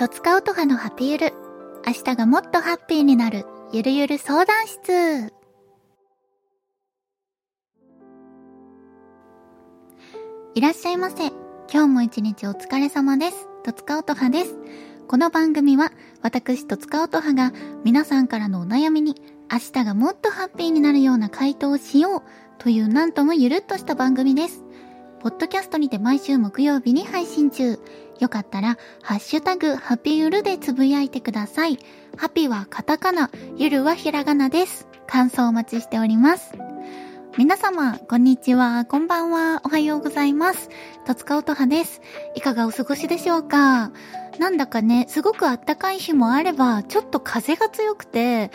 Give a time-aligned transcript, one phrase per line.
[0.00, 1.34] とつかおとはのハピゆる。
[1.86, 5.30] 明日がもっとハッピーになる、ゆるゆる相談室。
[10.54, 11.26] いらっしゃいませ。
[11.70, 13.46] 今日も一日お疲れ様です。
[13.62, 14.56] とつかおとはです。
[15.06, 17.52] この番組は、私とつかおとはが
[17.84, 19.16] 皆さんからのお悩みに、
[19.52, 22.22] 明日がもっとハッピーになるような回答をしよう
[22.56, 24.64] というなんともゆるっとした番組です。
[25.20, 27.78] ポッドキャストにて毎週木曜日に配信中。
[28.20, 31.78] よかったら、ハッシュタグ、ハピゆるでつぶやいてください。
[32.16, 34.86] ハピはカタカナ、ゆるはひらがなです。
[35.06, 36.52] 感想お待ちしております。
[37.38, 40.68] 皆様、こんにちは、こんばんは、おはようございます。
[41.06, 42.02] とつかおとはです。
[42.34, 43.90] いかがお過ごしでしょうか？
[44.38, 48.50] なんだかね、すごくあったかい日もあれば、ちょっと風が強くて、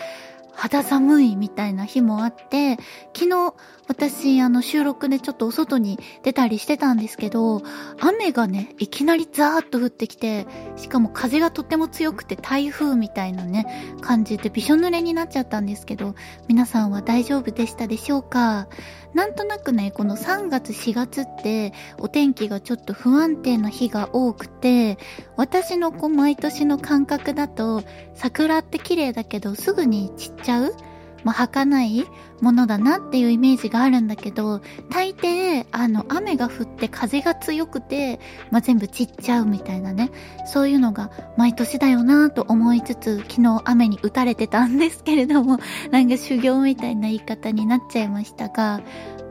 [0.56, 2.78] 肌寒いみたいな日もあって、
[3.16, 3.54] 昨日
[3.88, 7.62] 私あの収録でちょっとお外に出たりしてたんですけど、
[8.00, 16.16] 雨がね、いきなりザーッと降ってきて、しかも風がとっても強くて台風みたいなね、感じでびしょ濡れになっちゃったんですけど、
[16.48, 18.68] 皆さんは大丈夫でしたでしょうか？
[19.14, 24.98] なんとなくね、この3月4月ってお天気がちょっと不安定な日が多くて、
[25.38, 30.76] 私のこう毎年の感覚だと、桜って綺麗だけどすぐに散っちゃう？
[31.24, 32.06] まあ、儚い
[32.40, 38.20] ものだなっていうイメージがあるんだけど、大抵、あの、雨が降って風が強くて、
[38.52, 40.12] まあ、全部散っちゃうみたいなね、
[40.46, 45.58] そういうのが毎年だよなと思いつつ、昨日雨に打たれてたんですけれども、
[45.90, 48.82] なんか修行みたいな言い方になっちゃいましたが、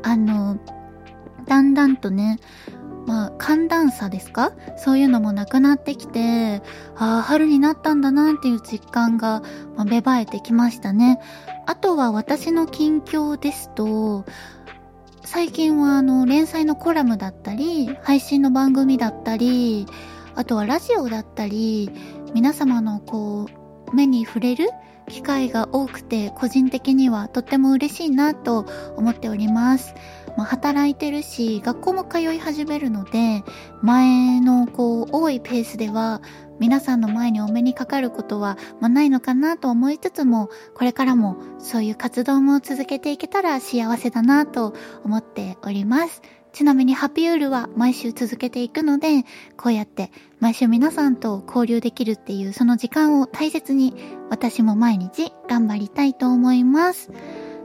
[0.03, 0.59] あの、
[1.47, 2.41] だんだんとね、
[3.07, 4.53] まあ、寒暖差ですか？
[4.77, 6.63] そういうのもなくなってきて、
[6.97, 9.43] ああ、春になったんだなっていう実感が、
[9.77, 11.21] まあ、芽生えてきましたね。
[11.67, 14.25] あとは私の近況ですと、
[15.23, 19.87] 最近はあの、連載のコラムだったり、配信の番組だったり、
[20.35, 21.91] あとはラジオだったり、
[22.35, 23.47] 皆様のこ
[23.93, 24.69] う、目に触れる
[25.09, 28.67] 機会が多くて、個人的にはとっても嬉しいなと
[28.97, 29.95] 思っております。
[30.37, 33.45] まあ、働いてるし、学校も通い始めるので、
[33.83, 36.21] 前のこう、多いペースでは、
[36.61, 44.75] 皆さんの前にお目にかかることは、まあ、ないのかなと思いつつも、これからもそういう活動も続けていけたら幸せだなと
[45.05, 46.23] 思っております。
[46.55, 49.25] ちなみにハピウールは毎週続けていくので、
[49.57, 53.95] こうやって毎週皆さんと交流できるっていうその時間を大切に
[54.31, 57.11] 私も毎日頑張りたいと思います。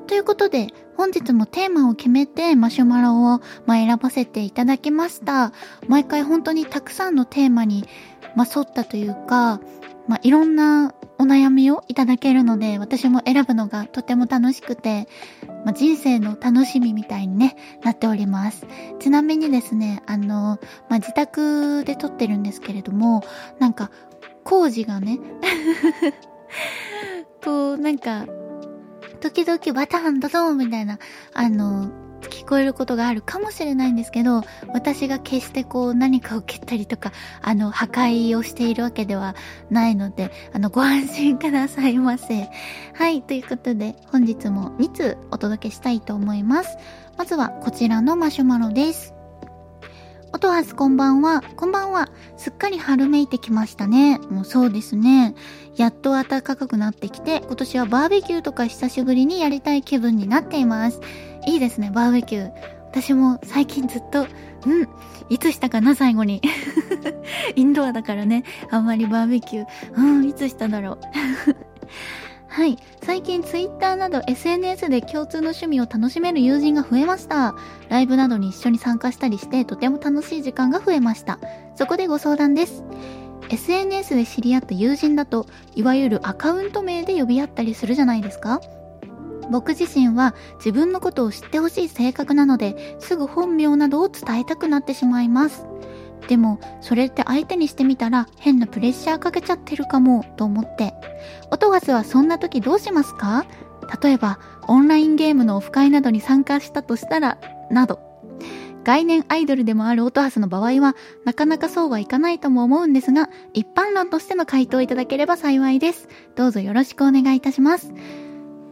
[0.10, 5.54] ということで、本日もテーマを決めてマシュマロを、ま、選ばせていただきました。
[5.88, 7.86] 毎回本当にたくさんのテーマに、
[8.36, 9.62] ま、沿ったというか、
[10.08, 15.08] まあ、いろんなお悩みをいただけるので、私も選ぶのがとても楽しくて、
[15.64, 18.66] まあ、人生の楽しみみたいにね、なっております。
[18.98, 20.58] ちなみにですね、あの、
[20.90, 23.22] まあ、自宅で撮ってるんですけれども、
[23.60, 23.92] なんか、
[24.44, 25.20] 工事がね、
[27.42, 28.26] と、なんか、
[29.20, 31.00] 時々バターンドドンみたいな、
[31.34, 31.90] あの、
[32.22, 34.44] 聞こえることがあるかもしれないんですけど、
[34.74, 39.36] 私が決してこう何かを蹴ったりとか、あの、破壊をしているわけでは
[39.70, 42.50] ないので、あの、ご安心くださいませ。
[42.94, 46.78] はい、ということで、本日も2通お届けしたいと思います。
[47.18, 49.19] まずはこちらのマシュマロです。
[50.32, 51.42] おとはすこんばんは。
[51.42, 52.08] こんばんは。
[52.38, 54.20] すっかり春めいてきましたね。
[54.30, 55.34] もうそうですね。
[55.76, 61.02] やっと暖かくなってきて、今年はバーベキューとか久しぶりにやりたい気分になっています。
[61.48, 62.52] いいですね、バーベキュー。
[62.90, 64.28] 私も最近ずっと、
[64.68, 64.88] うん、
[65.30, 66.42] いつしたかな、最後に。
[67.56, 71.00] インドアだからね、あんまりバーベキュー、うん、いつしただろう。
[72.50, 72.78] はい。
[73.04, 77.56] 最近ツイッターなど SNS で共通の趣味を楽しめる友人が増えました。
[77.90, 81.40] ライブなどに一緒に参加したりしてとても楽しい時間が増えました。
[81.76, 82.84] そこでご相談です。
[83.50, 85.46] SNS で知り合った友人だと、
[85.76, 88.62] いわゆるアカウント名で呼び合ったりするじゃないですか
[89.52, 95.66] 僕自身は自分のことを知ってほしい性格なのですぐ本名などを伝えたくなってしまいます。
[96.28, 100.94] でも、それって相手にしてみたら変なプレッシャーかけちゃってるかも、と思って。
[101.52, 103.46] オトガスはそんな時どうしますか？
[104.04, 107.40] 例えば、オンラインゲームのオフ会などに参加したとしたら、
[107.72, 108.00] など。
[108.84, 110.96] 概念アイドルでもあるオトハスの場合は、
[111.26, 116.08] なかなかそうはいかないとも思うんですが、一般論としての回答いただければ幸いです。
[116.36, 117.92] どうぞよろしくお願いいたします。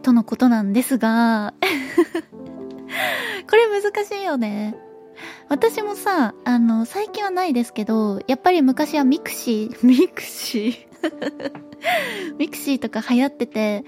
[0.02, 1.52] とのことなんですが
[3.50, 4.76] これ難しいよね。
[5.48, 11.52] 私もさ、あの、最近はないですけど、やっぱり昔はミクシー、ミクシー？
[12.38, 13.84] ミクシーとか流行ってて、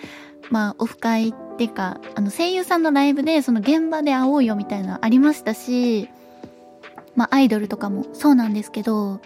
[0.50, 6.08] まあ、オフ会っていうか、あの、声優さんのライブで、その現場で会おうよみたいなありましたし、
[7.14, 9.20] まあ、アイドルとかもそうなんですけど、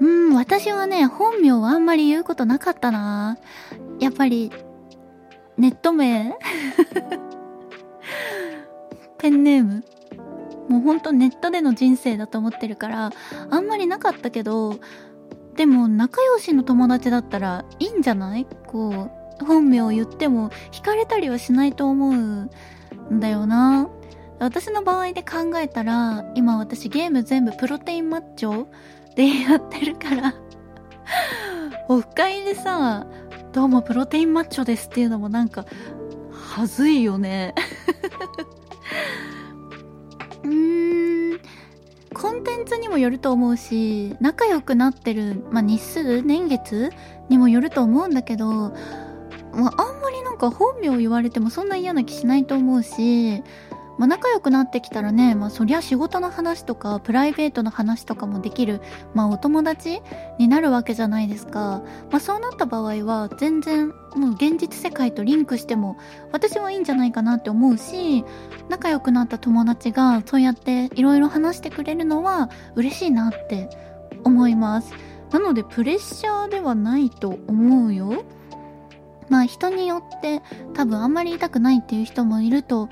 [0.00, 3.38] うん、私はね、本名はあんまり言うことなかったな。
[3.98, 4.52] やっぱり、
[5.56, 6.36] ネット名？
[9.18, 9.84] ペンネーム？
[10.68, 13.12] もうほんとネットでの人生だと思ってるから、
[13.50, 14.78] あんまりなかったけど、
[15.56, 18.46] でも仲良しの友達だったらいいんじゃない？
[18.66, 19.10] こ
[19.40, 22.50] う、本名を言っても惹かれたりはしないと思うん
[23.20, 23.88] だよな。
[24.38, 28.66] 私の場合で考えたら、今私ゲーム全部プロテインマッチョ
[29.16, 30.34] でやってるから
[31.88, 33.06] オフ会でさ、
[33.52, 35.64] どうもプロテインマッチョですっていうのもなんか、
[36.30, 37.52] はずいよね
[40.48, 41.40] うん、
[42.14, 46.90] コンテンツにもよると思うし、仲良くなってる、まあ、日数、年月
[47.28, 48.46] にもよると思うんだけど、
[49.52, 53.42] まあ、あんまりなんか本名言われてもそんな嫌な気しないと思うし、
[53.98, 58.80] まあ、仲良くなってきたらね、まあ、そりゃ仕事の話とかプライベートの話とかもできる、
[59.12, 60.00] まあ、お友達
[60.38, 61.82] になるわけじゃないですか。
[62.10, 65.98] まあ、そうなった場合は全然もう現実世界とリンクしても
[66.32, 68.24] 私はいいんじゃないかなって思うし
[68.68, 73.68] 仲良くなった友達がそうやっていろいろ話してくれるのは嬉しいなって
[74.24, 74.92] 思います。
[75.32, 78.24] なのでプレッシャーではないと思うよ。
[79.28, 80.40] まあ人によって
[80.72, 82.88] 多分あんまり言いたくないっていう人もいると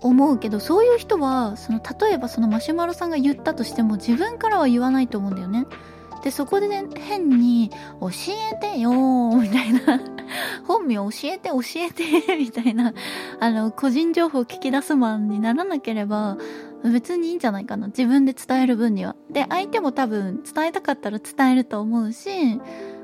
[0.00, 5.66] 思うけどそういう人はその例えばそのマシュマロさんが言ったとしても自分からは言わないと思うんだよね。
[6.22, 8.08] でそこで、ね、変に「教
[8.52, 8.90] えてよ」
[9.40, 10.00] みたいな。
[10.66, 12.92] 本名教えて教えてみたいな。
[13.40, 16.36] あの個人情報聞き出すマンにならなければ
[16.84, 17.86] 別にいいんじゃないかな。
[17.86, 19.16] 自分で伝える分には。
[19.30, 22.28] で相手も多分伝えたかったら伝えると思うし、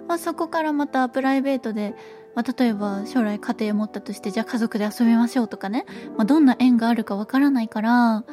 [0.06, 1.94] まあ、そこからまたプライベートで
[2.34, 5.86] まあ、例えば将来家庭持ったとしてじゃあ家族で遊びましょうとかね、
[6.16, 8.24] まあ、どんな縁があるかわからないから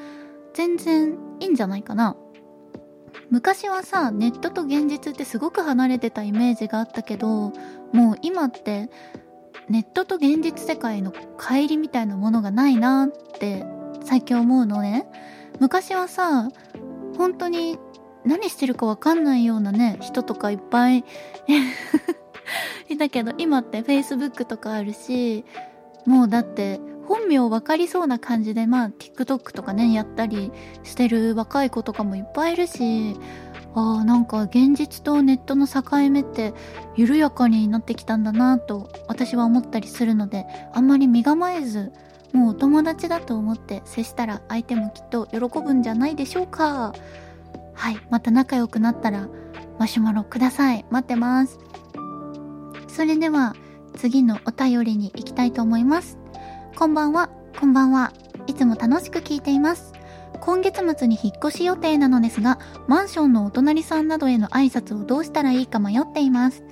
[0.53, 2.15] 全然いいんじゃないかな。
[3.29, 7.53] 昔はさネットと現実ってすごく離れてたイメージがあったけど
[7.93, 8.89] もう今って
[9.69, 13.65] ネットと現実世界の乖離みたいなものがないなって
[14.03, 15.07] 最近思うのね。
[15.59, 16.49] 昔はさ
[17.17, 17.77] 本当に
[18.25, 21.05] 何してるかわかんないようなね人とかいっぱい。
[22.97, 25.45] だけど今って Facebook とかあるし
[26.05, 30.51] もうだって本名分かりそうな感じでまあ TikTok とかねやったり
[30.83, 33.15] してる若い子とかもいっぱいいるし
[33.73, 36.53] あーなんか現実とネットの境目って
[36.95, 41.91] 緩やかになってきたんだなと私は思ったりするのであんまり身構えず
[42.33, 46.93] もうお友達だと思って接したら相手もきっと喜ぶんじゃないでしょうか。
[47.73, 49.27] はいまた仲良くなったら
[49.79, 50.85] マシュマロください。
[50.89, 51.59] 待ってます。
[52.93, 53.55] それでは
[53.95, 56.17] 次のお便りに行きたいと思います。
[56.75, 58.11] こんばんは、こんばんは。
[58.47, 59.93] いつも楽しく聞いています。
[60.41, 66.63] 今月末に引っ越し予定なのですが、マンションのお隣さんなどへの挨拶をどうしたらいいか迷っています。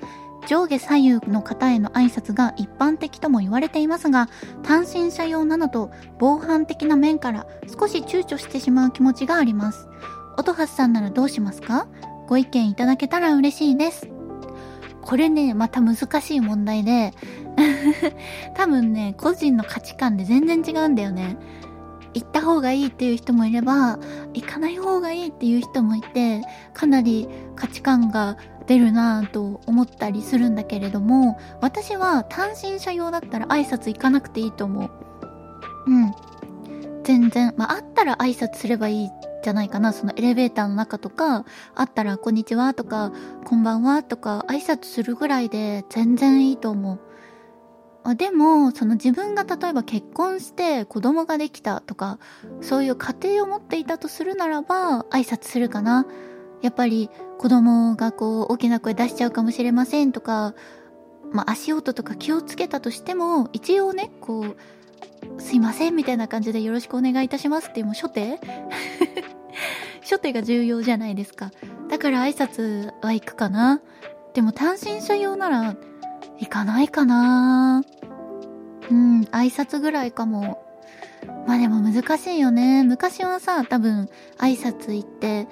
[0.45, 4.27] 上下左右の方への挨拶が一般的とも言われていますが、
[4.61, 5.89] 単身者用なのと
[6.19, 9.87] 防犯的な面から少し躊躇してしまう気持ちがあります。
[10.37, 11.87] 音橋さんならどうしますか？
[12.27, 14.09] ご意見いただけたら嬉しいです。
[15.01, 17.13] これね、また難しい問題で
[18.55, 21.37] 多分ね、個人の価値観で全然違うんだよね。
[22.13, 23.99] 行った方がいいっていう人もいれば、
[24.33, 26.41] 行かない方がいいっていう人もいて、
[26.73, 34.89] かなり価値観が出るなぁと思ったりするんだけれども、私は単身者用だったら挨拶行かなくていいと思う。
[35.87, 36.13] うん。
[37.03, 37.53] 全然。
[37.57, 39.09] まあ、あったら挨拶すればいい
[39.41, 39.93] じゃないかな。
[39.93, 43.11] そのエレベーターの中とか、あったらこんにちはとか、
[43.45, 46.99] こんばんはとか、挨拶するぐらいで全然いいと思う。
[48.03, 52.19] あでも、その自分が例えば結婚して子供ができたとか、
[52.61, 56.05] そういう家庭を持っていたとするならば、挨拶するかな。
[56.61, 60.53] やっぱり子供がこう大きな声出しちゃうかもしれませんとか、
[61.31, 64.55] まあ足音とか気をつけたとしても、一応ね、こう、
[65.39, 68.39] すいませんみたいな感じでよろしくお願いいたしますってもう初手？
[70.01, 71.51] 初手が重要じゃないですか。
[71.89, 73.81] だから挨拶は行くかな？
[74.33, 75.75] でも単身者用なら
[76.39, 77.83] 行かないかな？
[78.89, 80.63] うん、挨拶ぐらいかも。
[81.45, 82.83] まあでも難しいよね。
[82.83, 85.47] 昔はさ、多分挨拶行って、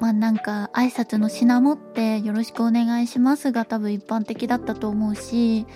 [0.00, 5.66] まあなんか挨拶の品持ってよろしくお願いしますが多分一般的だったと思うし、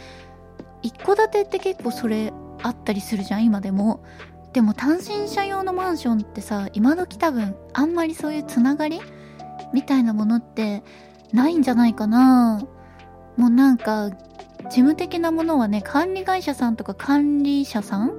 [0.82, 2.32] 一戸建てって結構それ
[2.66, 4.02] あったりするじゃん今でも。
[4.52, 9.00] でも単身者用のマンションってさ今時多分あんまりそういうつながり？
[9.72, 10.82] みたいなものって
[11.32, 12.66] ないんじゃないかな。
[13.36, 14.16] もうなんか事
[14.70, 18.16] 務的なものはね管理会社さんとか管理者さん？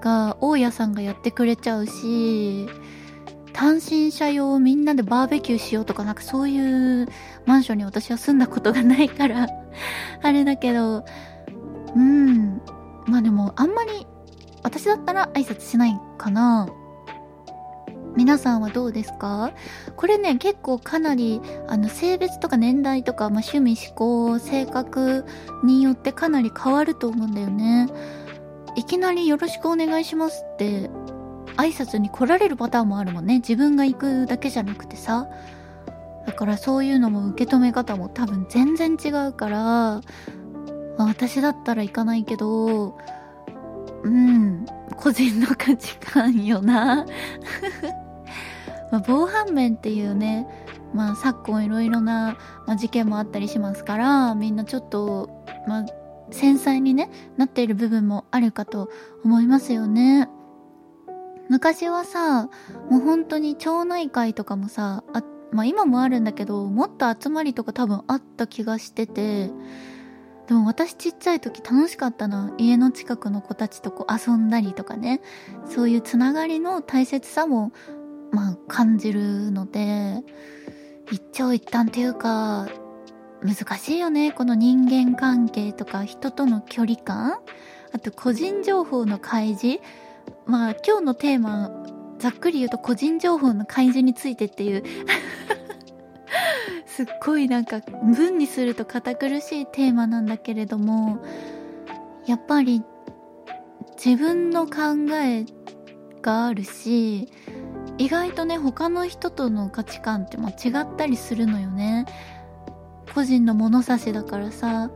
[0.00, 2.66] が大家さんがやってくれちゃうし
[3.54, 7.08] 単身者用みんなでバーベキューしようとかなんかそういう
[7.46, 9.48] マンションに私は住んだことがないから
[10.22, 11.06] あれだけど、
[11.96, 12.60] うん。
[13.06, 14.06] まあでもあんまり
[14.62, 16.68] 私だったら挨拶しないかな。
[18.16, 19.50] 皆さんはどうですか？
[19.96, 25.24] これね、結構かなり、あの、性別とか年代とか、まあ、趣味、思考、性格
[25.64, 27.88] によってかなり変わると思うんだよね。
[28.76, 30.90] いきなりよろしくお願いしますって、
[31.56, 33.38] 挨拶に来られるパターンもあるもんね。
[33.38, 35.26] 自分が行くだけじゃなくてさ。
[36.24, 40.00] だからそういうのも受け止め方も多分全然違うから、
[40.96, 42.96] まあ、私だったら行かないけど、
[44.02, 47.06] うん、個人の価値観よな。
[48.92, 50.46] まあ、防犯面っていうね、
[50.94, 52.36] まあ、昨今いろいろな、
[52.66, 55.86] まあ、事件もあったりしますから、みんなちょっと、まあ、
[56.30, 58.90] 繊細にね、なっている部分もあるかと
[59.24, 60.28] 思いますよね。
[61.48, 62.48] 昔はさ、
[62.90, 65.22] もう本当に町内会とかもさ、あ、
[65.52, 69.50] まあ今もあるんだけど、もっと集まりとか多分あった気がしてて、
[70.46, 72.52] でも私ちっちゃい時楽しかったな。
[72.58, 75.20] 家の近くの子たちとこう遊んだりとかね。
[75.66, 77.72] そういうつながりの大切さも
[78.34, 80.24] まあ、感じるので、
[81.10, 82.68] 一長一短っていうか、
[83.42, 84.32] 難しいよね。
[84.32, 87.38] この人間関係とか人との距離感。
[87.92, 89.80] あと個人情報の開示。
[90.46, 91.70] まあ今日のテーマ、
[92.18, 94.82] ざっくり言うと個人情報の開示についてっていう
[96.96, 101.24] すっごいなんか文にすると堅苦しいテーマなんだけれども、
[102.24, 102.84] やっぱり
[104.04, 105.44] 自分の考え
[106.22, 107.28] があるし、
[107.98, 112.06] 意外とね他の人との価値観ってま違ったりするのよね。
[113.12, 114.90] 個人の物差しだからさ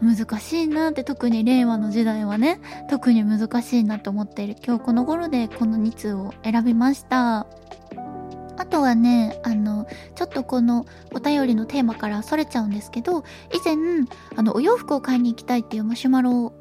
[0.00, 4.56] 難しいなって特に令和の時代はね特に難しいなと思っている。
[4.64, 7.46] 今日この頃でこの2通を選びました。
[8.68, 13.76] とはね、あの、ちょっとこのお便りのテーマからそれちゃうんですけど、以前、
[14.36, 16.52] あの、お洋服を買いに行きたいっていうマシュマロ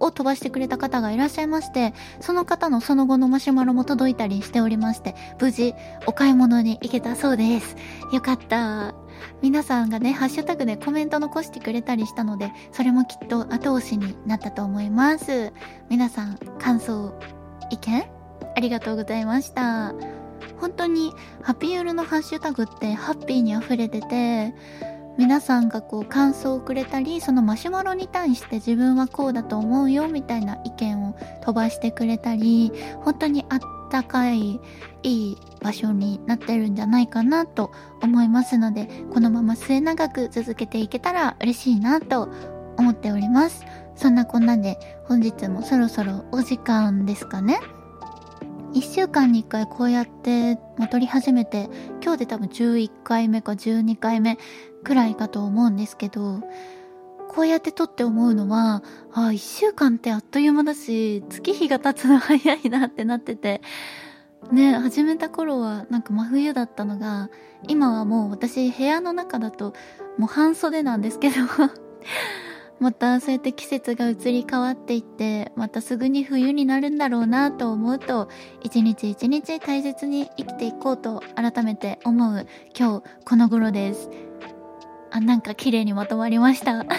[0.00, 5.74] を飛ばしてくれた方がいらっしゃいまして、その方のその後のマシュマロも届いたりしておりまして、無事
[6.06, 7.76] お買い物に行けたそうです。
[8.12, 8.94] よかった。
[9.42, 15.52] 皆さんがね、ハッシュタグでコメント残してくれたりしたので、それもきっと後押しになったと思います。
[15.90, 17.12] 皆さん、感想、
[17.70, 18.04] 意見？
[18.56, 19.92] ありがとうございました。
[20.60, 21.12] 本当に、
[21.42, 24.54] ハピユールのハッシュタグってハッピーに溢れてて、
[25.18, 33.58] 皆さんがこう感想をくれたりそのマシュマロに対して自分はこうだと思うよみたいな意見を飛ばしてくれたり本当にあっ
[33.90, 34.60] たかい
[35.02, 42.28] いい場所になってるんじゃないかなと思いますのでこのまま末永く続けていけたら嬉しいなと
[42.76, 43.66] 思っております。
[43.96, 47.58] そんなこんなで本日もそろそろお時間ですかね。
[48.74, 50.58] 1週間に1回こうやって
[50.90, 51.68] 撮り始めて
[52.02, 54.38] 今日で多分11回目か12回目
[54.84, 56.40] くらいかと思うんですけど
[57.28, 58.82] こうやって撮って思うのは
[59.12, 63.60] ああ1週間ってあっという間だし月日が経つの早いなってなってて
[64.52, 67.30] ね始めた頃はなんか真冬だったのが
[67.66, 69.74] 今はもう私部屋の中だと
[70.18, 71.36] もう半袖なんですけど
[72.80, 78.28] またそうやって季節が移り変わっていって、またすぐに冬になるんだろうなと思うと、
[78.62, 82.46] 一日一日大切に生きていこうと改めて思う
[82.78, 84.08] 今日この頃です。
[85.10, 86.84] あ、なんか綺麗にまとまりました。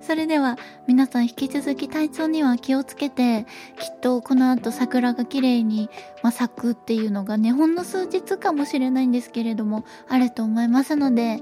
[0.00, 3.46] それでは皆さん引き続き体調には気をつけて、
[3.78, 5.88] きっとこの後桜が綺麗に、
[6.22, 11.40] ま、咲くっていうのがね、ほんの数日かもしれないんですけれども、あると思いますので、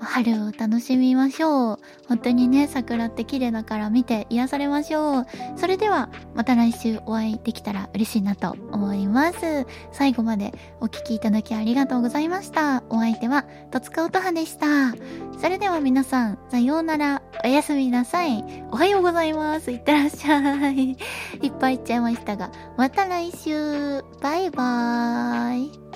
[0.00, 1.78] 春を楽しみましょう。
[2.08, 5.26] 本当にね、桜って綺麗だから見て癒されましょう。
[5.56, 9.66] それでは、また来週お会いできたら嬉しいなと思います。
[9.92, 12.82] 最後までお聴きいただきありがとうございました。
[12.88, 14.92] お相手は、戸塚音葉でした。
[15.38, 18.44] それでは皆さん、さようなら、おやすみなさい。
[18.70, 19.70] おはようございます。
[19.70, 20.90] いってらっしゃい。
[20.90, 20.96] いっ
[21.58, 24.02] ぱい言っちゃいましたが、また来週。
[24.20, 25.89] バイバーイ。